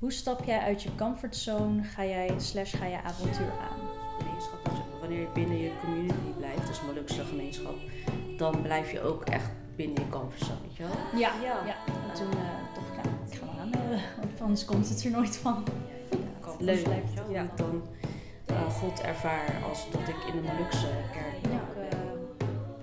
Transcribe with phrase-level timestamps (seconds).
[0.00, 1.82] Hoe stap jij uit je comfortzone?
[1.82, 3.80] Ga jij slash ga je avontuur aan?
[4.18, 4.64] gemeenschap.
[4.64, 7.74] Dus wanneer je binnen je community blijft, dus Molukse gemeenschap,
[8.36, 11.20] dan blijf je ook echt binnen je comfortzone, weet je wel?
[11.20, 11.66] Ja, ja.
[11.66, 11.76] Ja.
[11.86, 15.04] En toen uh, dacht ik, nou, ik ga maar aan, uh, want anders komt het
[15.04, 15.64] er nooit van.
[16.58, 17.82] Leuk, ik dan
[18.50, 21.49] uh, God ervaar als dat ik in de Molukse kerk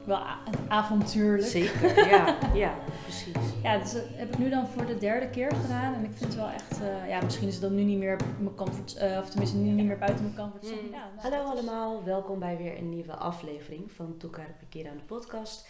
[0.07, 0.21] wel
[0.67, 1.47] avontuurlijk.
[1.47, 3.35] Zeker, ja, ja, precies.
[3.63, 5.93] Ja, dus dat heb ik nu dan voor de derde keer gedaan.
[5.93, 8.19] En ik vind het wel echt, eh, ja, misschien is het dan nu niet meer
[8.39, 10.81] mijn comfort, eh, of tenminste nu niet meer buiten mijn comfortzone.
[10.81, 10.91] Mm.
[10.93, 15.67] Ja, Hallo allemaal, welkom bij weer een nieuwe aflevering van Toekar aan de podcast.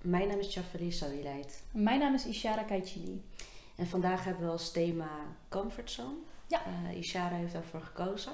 [0.00, 3.24] Mijn naam is Jafari Sawileid Mijn naam is Ishara Kaichili.
[3.76, 5.08] en vandaag hebben we als thema
[5.48, 6.16] comfortzone.
[6.46, 6.60] Ja.
[6.90, 8.32] Eh, Ishara heeft daarvoor gekozen.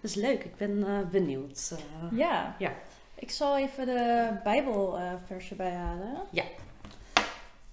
[0.00, 1.72] Dat is leuk, ik ben benieuwd.
[2.12, 2.56] Ja.
[2.58, 2.72] Ja.
[3.18, 6.26] Ik zal even de Bijbelverse bijhalen.
[6.30, 6.44] Ja.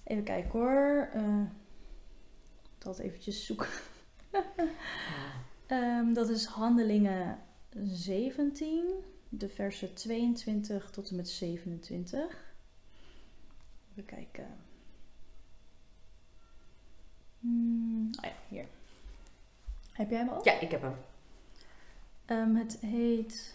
[0.04, 1.08] Even kijken hoor.
[1.12, 1.40] Eh,
[2.78, 3.68] dat eventjes zoeken.
[5.66, 7.38] Ehm, dat is Handelingen
[7.82, 8.84] 17,
[9.28, 12.54] de versen 22 tot en met 27.
[13.90, 14.46] Even kijken.
[17.40, 18.66] Hmm, ah ja, hier.
[19.92, 20.44] Heb jij hem ook?
[20.44, 20.96] ja, ik heb hem.
[22.24, 23.54] Ehm, het heet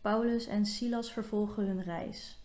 [0.00, 2.38] Paulus en Silas vervolgen hun reis.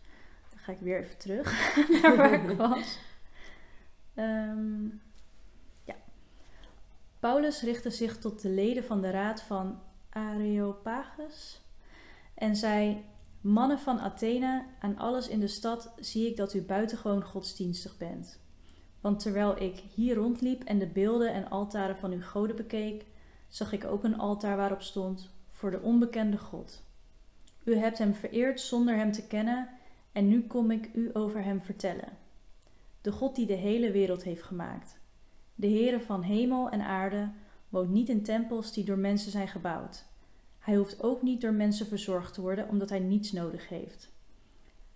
[0.49, 1.51] Dan ga ik weer even terug
[2.01, 2.99] naar waar ik was.
[4.13, 4.85] Ehm,
[5.83, 5.95] ja.
[7.19, 11.61] Paulus richtte zich tot de leden van de raad van Areopagus
[12.33, 13.05] en zei:
[13.41, 18.41] Mannen van Athene, aan alles in de stad zie ik dat u buitengewoon godsdienstig bent.
[19.01, 23.05] Want terwijl ik hier rondliep en de beelden en altaren van uw goden bekeek,
[23.47, 26.83] zag ik ook een altaar waarop stond voor de onbekende God.
[27.64, 29.69] U hebt hem vereerd zonder hem te kennen
[30.11, 32.17] en nu kom ik u over hem vertellen.
[33.02, 35.00] De God die de hele wereld heeft gemaakt.
[35.55, 37.31] De Heere van hemel en aarde
[37.70, 40.05] woont niet in tempels die door mensen zijn gebouwd.
[40.59, 44.11] Hij hoeft ook niet door mensen verzorgd te worden omdat hij niets nodig heeft.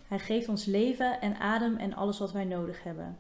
[0.04, 3.18] Hij geeft ons leven en adem en alles wat wij nodig hebben.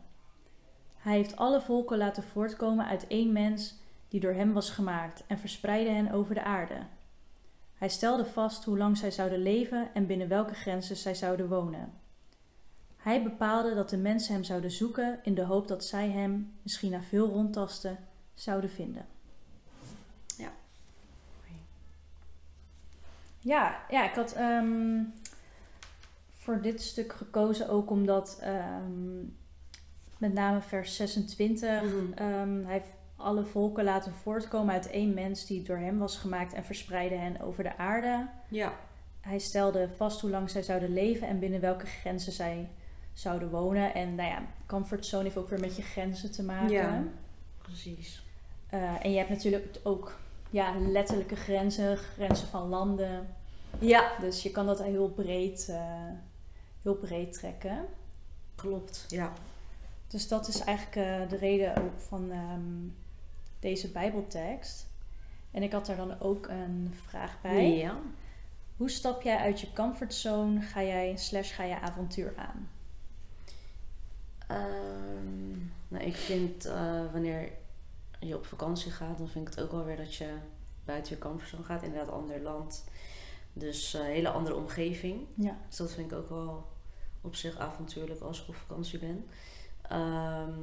[0.95, 3.75] Hij heeft alle volken laten voortkomen uit één mens
[4.07, 6.77] die door hem was gemaakt en verspreidde hen over de aarde.
[7.77, 11.93] Hij stelde vast hoe lang zij zouden leven en binnen welke grenzen zij zouden wonen.
[12.97, 16.91] Hij bepaalde dat de mensen hem zouden zoeken in de hoop dat zij hem, misschien
[16.91, 17.97] na veel rondtasten,
[18.33, 19.05] zouden vinden.
[20.37, 20.51] Ja.
[23.39, 25.03] Ja, ja ik had ehm,
[26.37, 29.19] voor dit stuk gekozen ook omdat ehm,
[30.17, 32.13] met name vers 26 Mhm.
[32.13, 32.83] Ehm, hij
[33.17, 37.41] alle volken laten voortkomen uit één mens die door hem was gemaakt en verspreidde hen
[37.41, 38.27] over de aarde.
[38.47, 38.73] Ja,
[39.21, 42.69] Hij stelde vast hoe lang zij zouden leven en binnen welke grenzen zij
[43.13, 43.93] zouden wonen.
[43.93, 46.71] En nou ja, comfortzone heeft ook weer met je grenzen te maken.
[46.71, 47.03] Ja.
[47.61, 48.25] precies.
[48.69, 50.15] Eh, en je hebt natuurlijk ook
[50.49, 53.35] ja, letterlijke grenzen, grenzen van landen.
[53.79, 56.09] Ja, Dus je kan dat heel breed, eh,
[56.81, 57.85] heel breed trekken.
[58.55, 59.05] klopt.
[59.07, 59.33] Ja.
[60.07, 62.85] Dus dat is eigenlijk eh, de reden ook van ehm,
[63.59, 64.87] deze Bijbeltekst.
[65.51, 67.77] En ik had daar dan ook een vraag bij.
[67.77, 67.99] Ja.
[68.77, 70.61] Hoe stap jij uit je comfortzone?
[70.61, 72.69] Ga jij slash ga je avontuur aan?
[74.47, 75.57] Ehm,
[75.87, 77.51] nou, ik vind eh, wanneer
[78.19, 80.33] je op vakantie gaat, dan vind ik het ook wel weer dat je
[80.85, 81.83] buiten je comfortzone gaat.
[81.83, 82.83] Inderdaad, ander land.
[83.53, 85.25] Dus een hele andere omgeving.
[85.33, 85.57] Ja.
[85.67, 86.67] Dus dat vind ik ook wel
[87.21, 89.25] op zich avontuurlijk als ik op vakantie ben.
[89.81, 90.59] Ehm,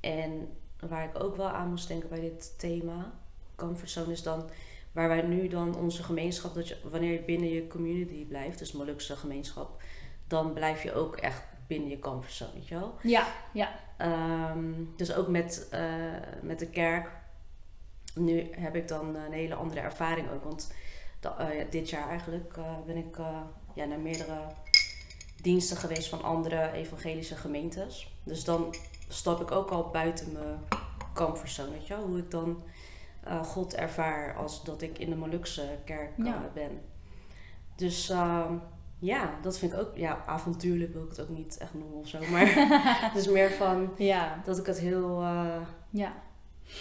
[0.00, 0.48] en
[0.88, 3.12] waar ik ook wel aan moest denken bij dit thema,
[3.56, 4.50] comfortzone, is dan
[4.92, 8.72] waar wij nu dan onze gemeenschap, dat je, wanneer je binnen je community blijft, dus
[8.72, 9.82] Molukse gemeenschap,
[10.26, 12.94] dan blijf je ook echt binnen je comfortzone, weet je wel.
[13.02, 13.70] Ja, ja.
[13.96, 15.82] Ehm, dus ook met, eh,
[16.42, 17.10] met de kerk.
[18.14, 20.44] Nu heb ik dan een hele andere ervaring ook.
[20.44, 20.72] Want
[21.20, 23.16] da- eh, dit jaar eigenlijk eh, ben ik
[23.74, 24.38] ja, naar meerdere
[25.42, 28.14] diensten geweest van andere evangelische gemeentes.
[28.24, 28.74] Dus dan
[29.12, 30.58] stap ik ook al buiten mijn
[31.14, 31.70] comfortzone.
[31.70, 32.06] Weet je wel?
[32.06, 32.62] Hoe ik dan
[33.24, 36.50] eh, God ervaar als dat ik in de Molukse kerk eh, Ja.
[36.54, 36.80] ben.
[37.76, 38.54] Dus ehm,
[38.98, 39.96] ja, dat vind ik ook...
[39.96, 42.18] Ja, avontuurlijk wil ik het ook niet echt noemen of zo.
[42.30, 42.46] Maar
[43.12, 45.60] het is meer van Ja, dat ik het heel eh,
[45.90, 46.12] ja.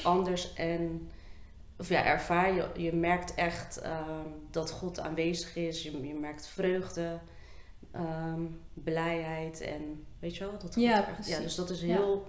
[0.04, 1.10] anders en
[1.78, 2.54] of ja, ervaar.
[2.54, 5.84] Je, je merkt echt ehm, dat God aanwezig is.
[5.84, 7.20] Je, je merkt vreugde,
[7.92, 8.42] ehm,
[8.74, 10.52] blijheid en weet je wel?
[10.52, 11.36] Dat God Ja, precies.
[11.36, 11.88] ja, dus dat is Ja.
[11.88, 12.28] heel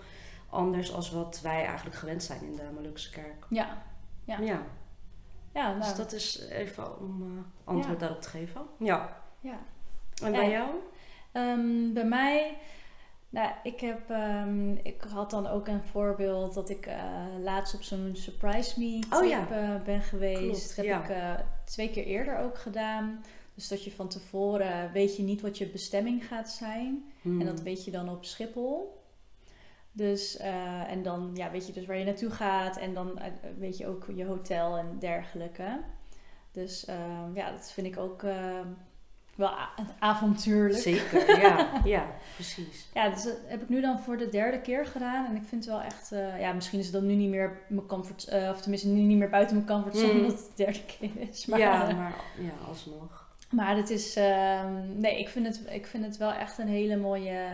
[0.49, 3.47] anders als wat wij eigenlijk gewend zijn in de Molukse kerk.
[3.49, 3.83] Ja,
[4.25, 4.39] Ja.
[4.41, 4.63] ja.
[5.55, 8.63] ja, nou, dus dat is even om eh, antwoord daarop te geven.
[8.79, 9.17] Ja.
[9.41, 9.59] ja.
[10.23, 10.69] En bij En- jou?
[11.33, 12.57] Ehm, bij mij
[13.33, 17.83] Nou, ik, heb, ehm, ik had dan ook een voorbeeld dat ik eh, laatst op
[17.83, 19.49] zo'n surprise me trip Oh ja.
[19.51, 20.41] eh, ben geweest.
[20.75, 21.39] Klopt, dat heb ja.
[21.39, 23.25] ik twee keer eerder ook gedaan.
[23.61, 27.05] Dus dat je van tevoren weet je niet wat je bestemming gaat zijn.
[27.23, 27.41] Hmm.
[27.41, 29.03] En dat weet je dan op Schiphol.
[29.93, 32.77] Dus, eh, en dan ja, weet je dus waar je naartoe gaat.
[32.77, 35.81] En dan eh, weet je ook je hotel en dergelijke.
[36.53, 36.97] Dus eh,
[37.35, 38.61] ja, dat vind ik ook eh,
[39.35, 39.51] wel
[39.99, 40.83] avontuurlijk.
[40.83, 42.89] Zeker, ja, ja, precies.
[42.95, 45.27] Ja, dus dat heb ik nu dan voor de derde keer gedaan.
[45.27, 46.09] En ik vind het wel echt...
[46.39, 48.29] ja, misschien is het dan nu niet meer mijn comfort...
[48.51, 50.27] of tenminste nu niet meer buiten mijn comfortzone Mm.
[50.29, 51.47] dat het de derde keer is.
[51.47, 53.30] Maar, ja, maar ja, alsnog.
[53.51, 54.17] Maar het is...
[54.17, 57.47] ehm, nee, ik vind, het, ik vind het wel echt een hele mooie,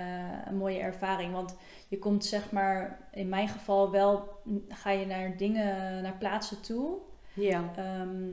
[0.46, 1.32] een mooie ervaring.
[1.32, 1.56] Want
[1.88, 3.08] je komt zeg maar...
[3.12, 4.28] In mijn geval wel...
[4.68, 6.02] Ga je naar dingen...
[6.02, 6.98] Naar plaatsen toe...
[7.34, 8.30] Ja, ehm,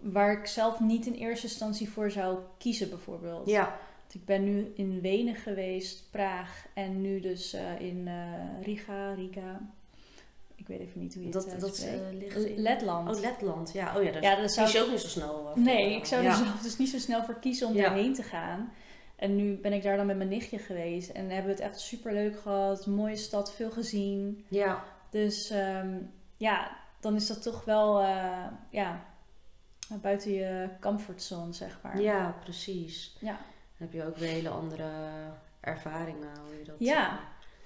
[0.00, 3.48] waar ik zelf niet in eerste instantie voor zou kiezen bijvoorbeeld.
[3.48, 8.62] ja, Want Ik ben nu in Wenen geweest, Praag en nu dus eh, in eh,
[8.62, 9.60] Riga, Riga.
[10.60, 12.02] Ik weet even niet hoe je het dat, eh, dat spreekt.
[12.02, 12.58] eh, ligt in...
[12.62, 13.16] Letland.
[13.16, 13.96] Oh, Letland, ja.
[13.96, 15.60] Oh ja, daar Ja, dat kies zou je ook niet zo snel eh, voor.
[15.62, 16.30] nee, ik zou ja.
[16.30, 18.72] er zelf dus niet zo snel voor kiezen om daarheen te gaan.
[19.16, 21.80] En nu ben ik daar dan met mijn nichtje geweest en hebben we het echt
[21.80, 22.86] super leuk gehad.
[22.86, 24.44] Mooie stad, veel gezien.
[24.48, 25.98] Ja, Dus ehm,
[26.36, 29.04] ja, dan is dat toch wel eh, ja,
[30.00, 32.00] buiten je comfortzone, zeg maar.
[32.00, 33.16] ja, precies.
[33.20, 33.32] Ja.
[33.78, 34.88] Dan heb je ook weer hele andere
[35.60, 36.76] ervaringen, hoe je dat...
[36.78, 37.08] Ja.
[37.08, 37.18] eh,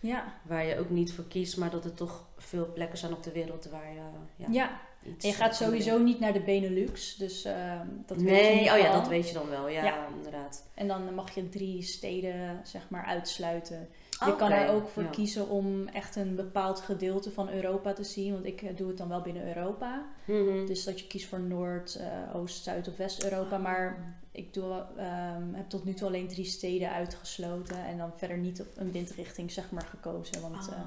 [0.07, 3.23] Ja, waar je ook niet voor kiest, maar dat er toch veel plekken zijn op
[3.23, 4.01] de wereld waar je
[4.37, 4.81] ja, ja.
[5.07, 5.25] iets...
[5.25, 8.71] En je gaat sowieso niet naar de Benelux, dus ehm, dat weet je Nee, nu
[8.71, 9.69] oh ja, dat weet je dan wel.
[9.69, 10.09] Ja, Ja.
[10.17, 10.69] inderdaad.
[10.75, 13.89] En dan mag je drie steden zeg maar uitsluiten.
[14.27, 15.09] Je kan er ook voor ja.
[15.09, 18.33] kiezen om echt een bepaald gedeelte van Europa te zien.
[18.33, 20.03] Want ik eh, doe het dan wel binnen Europa.
[20.25, 20.67] Mhm.
[20.67, 23.59] Dus dat je kiest voor Noord, eh, Oost, Zuid of West-Europa.
[23.59, 27.85] Maar ik doe, ehm, heb tot nu toe alleen drie steden uitgesloten.
[27.85, 30.41] En dan verder niet op een windrichting zeg maar gekozen.
[30.41, 30.81] Want eh, Ah.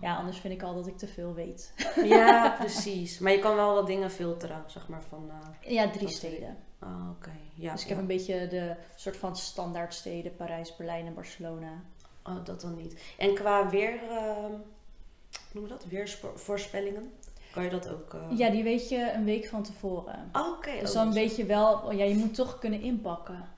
[0.00, 1.72] ja, anders vind ik al dat ik te veel weet.
[2.04, 3.18] Ja, precies.
[3.18, 5.30] Maar je kan wel wat dingen filteren, zeg maar, van...
[5.60, 6.56] Ja, drie steden.
[6.78, 7.30] ah, oké.
[7.54, 7.92] Ja, dus ik ja.
[7.94, 10.36] heb een beetje de soort van standaardsteden.
[10.36, 11.82] Parijs, Berlijn en Barcelona.
[12.24, 13.00] Oh, dat dan niet.
[13.18, 13.92] En qua weer...
[14.10, 15.84] ehm, hoe noem dat?
[15.84, 17.12] Weersvoorspellingen?
[17.52, 18.14] Kan je dat ook...
[18.14, 20.30] eh, Ja, die weet je een week van tevoren.
[20.32, 20.70] Oh, oké.
[20.80, 23.48] Dus oh, dan dat- weet je wel, oh ja, je moet toch kunnen inpakken.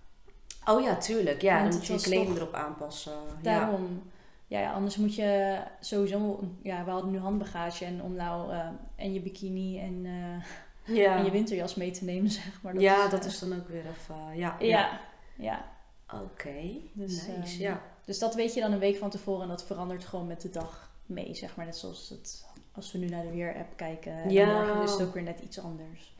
[0.68, 1.42] Oh ja, tuurlijk.
[1.42, 3.12] Ja, Want dan moet je je kleding erop aanpassen.
[3.12, 3.42] Ja.
[3.42, 4.02] Daarom.
[4.46, 4.60] Ja.
[4.60, 9.12] ja, anders moet je sowieso, ja, we hadden nu handbagage en om nou, eh, en
[9.12, 11.16] je bikini en, eh, Ja.
[11.16, 12.78] en je winterjas mee te nemen, zeg maar.
[12.78, 14.36] ja, eh, dat is dan ook weer even...
[14.36, 15.00] ja, Ja,
[15.36, 15.64] ja.
[16.12, 16.60] Oké,
[16.92, 17.32] Dus, nice.
[17.52, 17.82] ehm, ja.
[18.06, 20.50] Dus dat weet je dan een week van tevoren en dat verandert gewoon met de
[20.50, 21.64] dag mee, zeg maar.
[21.66, 24.12] Net zoals het, als we nu naar de weer-app kijken.
[24.12, 26.14] En morgen is het ook weer net iets anders.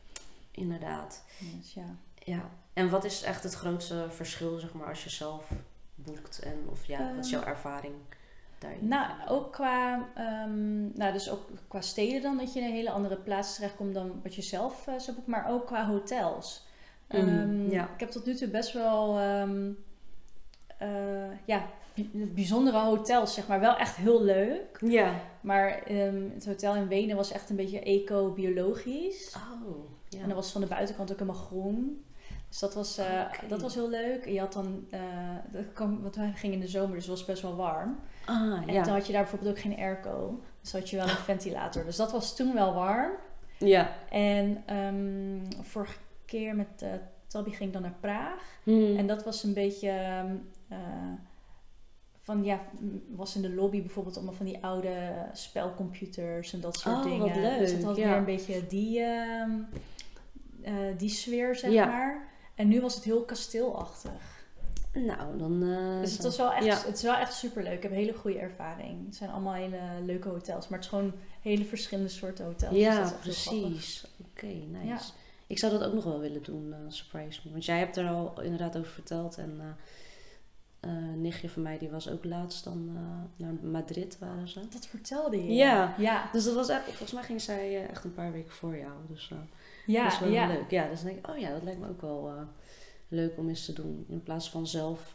[0.51, 1.23] Inderdaad.
[1.39, 1.95] Dus ja.
[2.23, 2.49] Ja.
[2.73, 5.51] En wat is echt het grootste verschil, zeg maar, als je zelf
[5.95, 6.39] boekt?
[6.39, 7.93] En of ja, wat is jouw ervaring
[8.59, 8.87] daarin?
[8.87, 12.91] Nou, ook qua, ehm, nou, dus ook qua steden dan, dat je in een hele
[12.91, 16.65] andere plaats terechtkomt dan wat je zelf eh, zou boeken, maar ook qua hotels.
[17.09, 17.83] Mhm, Ehm, ja.
[17.93, 19.71] Ik heb tot nu toe best wel, ehm,
[20.77, 20.87] eh,
[21.45, 23.59] ja, bi- bijzondere hotels, zeg maar.
[23.59, 24.77] Wel echt heel leuk.
[24.85, 25.13] Ja.
[25.41, 29.35] Maar ehm, het hotel in Wenen was echt een beetje eco-biologisch.
[29.35, 29.75] Oh,
[30.09, 30.19] ja.
[30.21, 32.01] En dat was van de buitenkant ook helemaal groen.
[32.49, 34.25] Dus dat was, eh, dat was heel leuk.
[34.25, 34.99] En je had dan, eh,
[35.51, 37.99] dat kwam, want wij gingen in de zomer, dus het was best wel warm.
[38.25, 38.83] Ah, En ja.
[38.83, 40.39] toen had je daar bijvoorbeeld ook geen airco.
[40.61, 41.85] Dus had je wel een ventilator.
[41.85, 43.11] Dus dat was toen wel warm.
[43.57, 43.91] Ja.
[44.09, 46.89] En ehm, vorige keer met uh,
[47.27, 48.41] Tabby ging ik dan naar Praag.
[48.63, 48.97] Hmm.
[48.97, 49.89] En dat was een beetje...
[49.89, 50.35] ehm,
[50.67, 50.77] eh,
[52.21, 52.61] van ja,
[53.15, 57.19] was in de lobby bijvoorbeeld allemaal van die oude spelcomputers en dat soort Oh, dingen.
[57.19, 58.07] wat leuk, Dus dat had ja.
[58.07, 59.51] weer een beetje die, ehm,
[60.61, 61.85] eh, die sfeer, zeg Ja.
[61.85, 62.27] maar.
[62.55, 64.35] En nu was het heel kasteelachtig.
[64.93, 65.63] Nou, dan...
[65.63, 66.77] eh, Dus het, was wel echt, Ja.
[66.85, 67.73] het is wel echt super leuk.
[67.73, 69.05] Ik heb een hele goede ervaring.
[69.05, 70.67] Het zijn allemaal hele leuke hotels.
[70.67, 72.71] Maar het is gewoon hele verschillende soorten hotels.
[72.73, 74.05] Dus Ja, precies.
[74.31, 74.85] Oké, nice.
[74.87, 74.99] Ja.
[75.47, 77.51] Ik zou dat ook nog wel willen doen, surprise me.
[77.51, 79.37] Want jij hebt er al inderdaad over verteld.
[79.37, 79.61] En
[80.79, 84.59] een nichtje van mij, die was ook laatst dan eh, naar Madrid, waren ze.
[84.69, 85.53] Dat vertelde je.
[85.53, 85.93] Ja.
[85.97, 88.77] Ja, Dus dat was echt, volgens mij ging zij eh, echt een paar weken voor
[88.77, 88.91] jou.
[89.07, 89.31] Dus
[89.85, 90.47] ja, dat is wel ja.
[90.47, 90.69] leuk.
[90.71, 92.31] Ja, dus dan denk ik, oh ja, dat lijkt me ook wel
[93.07, 94.05] leuk om eens te doen.
[94.09, 95.13] In plaats van zelf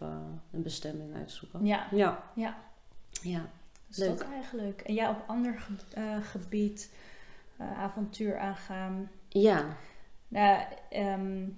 [0.51, 1.65] een bestemming uitzoeken.
[1.67, 2.23] Ja, Ja.
[2.35, 2.57] ja.
[3.23, 3.51] Ja.
[3.89, 4.19] Dus Leuk.
[4.19, 4.81] dat eigenlijk.
[4.81, 6.91] En ja, op ander ge- gebied
[7.59, 9.11] avontuur aangaan.
[9.29, 9.77] Ja.
[10.29, 11.49] Nou, ehm,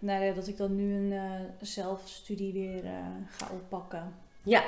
[0.00, 4.14] nou ja, dat ik dan nu een eh, zelfstudie weer eh, ga oppakken.
[4.42, 4.64] Ja.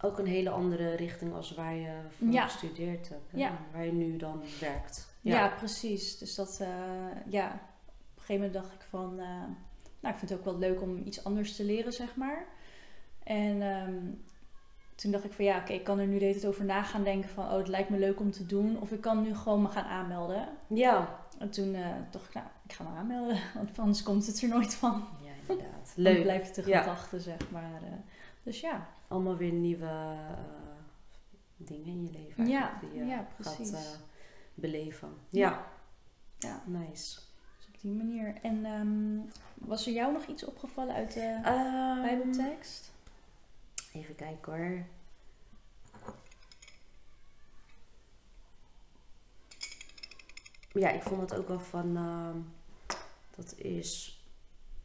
[0.00, 2.42] Ook een hele andere richting als waar je van Ja.
[2.46, 3.30] gestudeerd hebt.
[3.30, 3.58] hè, Ja.
[3.72, 5.08] Waar je nu dan werkt.
[5.20, 6.18] Ja, precies.
[6.18, 6.60] Dus dat,
[7.28, 7.54] ja, op
[8.16, 9.14] een gegeven moment dacht ik van,
[10.00, 12.46] nou, ik vind het ook wel leuk om iets anders te leren, zeg maar.
[13.24, 13.96] En ehm,
[15.00, 16.82] toen dacht ik van ja, oké, ik kan er nu de hele tijd over na
[16.82, 18.80] gaan denken van, oh, het lijkt me leuk om te doen.
[18.80, 20.48] Of ik kan nu gewoon me gaan aanmelden.
[20.66, 21.18] Ja.
[21.38, 21.76] En toen
[22.10, 25.04] dacht ik, nou, ik ga me aanmelden, want anders komt het er nooit van.
[25.22, 25.92] Ja, inderdaad.
[25.94, 26.22] Dan Leuk.
[26.22, 26.80] blijft het de Ja.
[26.80, 27.82] gedachte, zeg maar.
[27.82, 27.92] eh.
[28.42, 30.38] dus ja, Allemaal weer nieuwe eh,
[31.56, 33.72] dingen in je leven Ja, die je ja, gaat precies.
[33.72, 33.80] eh,
[34.54, 35.08] beleven.
[35.28, 35.64] Ja.
[36.38, 36.62] Ja.
[36.66, 37.18] Nice.
[37.58, 38.34] dus op die manier.
[38.42, 39.18] En ehm,
[39.68, 42.92] was er jou nog iets opgevallen uit de Ehm, Bijbeltekst?
[43.98, 44.86] Even kijken hoor.
[50.72, 51.96] Ja, ik vond het ook wel van.
[51.96, 52.36] ehm,
[53.36, 54.22] dat is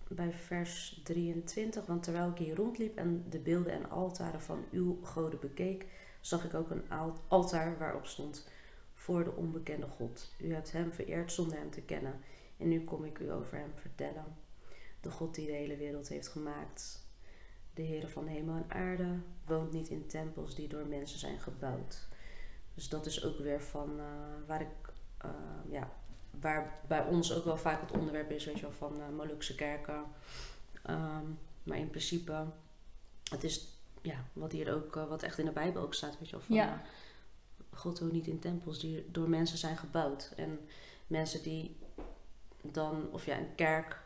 [0.07, 1.85] bij vers 23.
[1.85, 5.85] Want terwijl ik hier rondliep en de beelden en altaren van uw goden bekeek,
[6.21, 8.47] zag ik ook een al- altaar waarop stond:
[8.93, 10.33] Voor de onbekende God.
[10.37, 12.19] U hebt hem vereerd zonder hem te kennen.
[12.57, 14.25] En nu kom ik u over hem vertellen.
[15.01, 17.02] De God die de hele wereld heeft gemaakt.
[17.73, 22.07] De Heere van hemel en aarde woont niet in tempels die door mensen zijn gebouwd.
[22.73, 24.05] Dus dat is ook weer van eh,
[24.47, 25.29] waar ik, eh,
[25.69, 25.91] ja,
[26.39, 29.55] waar bij ons ook wel vaak het onderwerp is, weet je wel, van eh Molukse
[29.55, 30.03] kerken.
[30.83, 31.25] Ehm,
[31.63, 32.45] maar in principe,
[33.29, 36.35] het is ja, wat hier ook, wat echt in de Bijbel ook staat, weet je
[36.35, 36.81] wel, van Ja.
[37.69, 40.33] God woont niet in tempels die door mensen zijn gebouwd.
[40.35, 40.59] En
[41.07, 41.77] mensen die
[42.61, 44.01] dan, of ja, een kerk,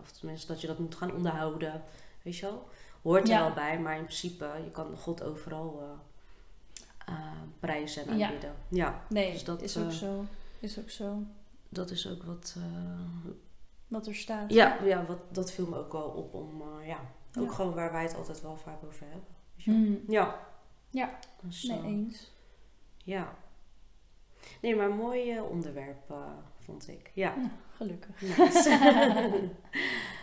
[0.00, 1.82] of tenminste dat je dat moet gaan onderhouden,
[2.22, 2.68] weet je wel.
[3.02, 3.40] Hoort er Ja.
[3.44, 7.22] wel bij, maar in principe, je kan God overal eh, eh,
[7.60, 8.26] prijzen en Ja.
[8.26, 8.54] aanbidden.
[8.68, 9.02] Ja.
[9.08, 10.24] Nee, Dus dat, is ook eh, zo.
[10.60, 11.22] Is ook zo.
[11.68, 12.56] dat is ook wat,
[13.88, 14.52] Wat er staat.
[14.52, 17.00] ja, ja wat, dat viel me ook wel op om, ja,
[17.38, 17.54] ook Ja.
[17.54, 19.26] gewoon waar wij het altijd wel vaak over hebben.
[19.64, 20.00] Mm.
[20.08, 20.38] Ja.
[20.90, 21.18] Ja.
[21.42, 22.32] Dus, Nee, eens.
[23.04, 23.34] ja.
[24.62, 26.14] Nee, maar een mooi onderwerp,
[26.58, 27.10] vond ik.
[27.14, 27.34] Ja.
[27.36, 28.20] Nou, gelukkig.
[28.20, 28.78] Nice.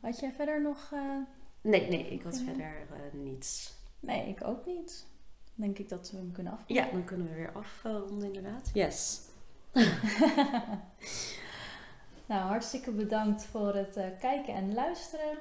[0.00, 0.90] Had jij verder nog...
[0.92, 1.16] eh,
[1.60, 2.44] nee, nee, ik had Ja.
[2.44, 3.74] verder eh, niets.
[4.00, 5.06] Nee, ik ook niet.
[5.54, 6.84] Denk ik dat we hem kunnen afronden.
[6.84, 8.70] Ja, dan kunnen we weer afronden inderdaad.
[8.74, 9.20] Yes.
[12.26, 15.38] Nou, hartstikke bedankt voor het eh, kijken en luisteren.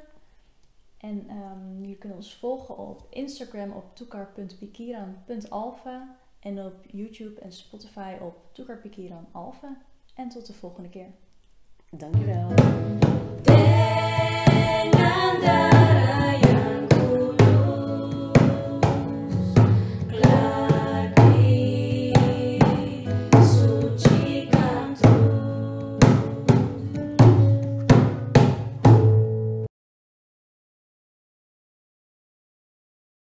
[0.97, 8.17] En ehm jullie kunnen ons volgen op Instagram op toekar.pikiran.alpha en op YouTube en Spotify
[8.21, 9.77] op toekarpikiranalpha.
[10.15, 11.07] En tot de volgende keer.
[11.91, 12.49] Dankjewel.